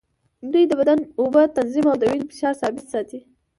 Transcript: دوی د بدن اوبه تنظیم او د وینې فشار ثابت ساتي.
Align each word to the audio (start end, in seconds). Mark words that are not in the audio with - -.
دوی 0.51 0.63
د 0.67 0.73
بدن 0.79 0.99
اوبه 1.21 1.41
تنظیم 1.57 1.85
او 1.91 1.97
د 1.99 2.03
وینې 2.09 2.25
فشار 2.31 2.53
ثابت 2.61 2.85
ساتي. 2.93 3.19